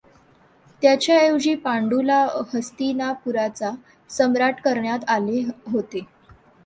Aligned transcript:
त्याच्याऐवजी 0.81 1.53
पांडूला 1.55 2.17
हस्तिनापूरचा 2.53 3.71
सम्राट 4.09 4.61
करण्यात 4.61 4.99
आले 5.07 5.41
होते. 5.67 6.01